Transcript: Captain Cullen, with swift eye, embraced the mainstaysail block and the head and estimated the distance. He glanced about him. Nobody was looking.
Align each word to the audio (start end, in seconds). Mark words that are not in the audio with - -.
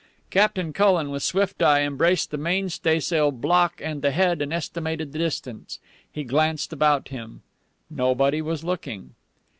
Captain 0.31 0.73
Cullen, 0.73 1.11
with 1.11 1.21
swift 1.21 1.61
eye, 1.61 1.81
embraced 1.83 2.31
the 2.31 2.37
mainstaysail 2.39 3.29
block 3.39 3.79
and 3.83 4.01
the 4.01 4.09
head 4.09 4.41
and 4.41 4.51
estimated 4.51 5.11
the 5.13 5.19
distance. 5.19 5.77
He 6.11 6.23
glanced 6.23 6.73
about 6.73 7.09
him. 7.09 7.43
Nobody 7.87 8.41
was 8.41 8.63
looking. 8.63 9.13